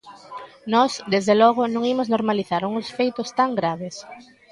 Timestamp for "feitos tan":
2.97-3.49